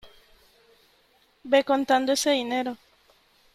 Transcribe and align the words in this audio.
ve 1.51 1.59
contando 1.69 2.09
ese 2.15 2.31
dinero. 2.39 2.71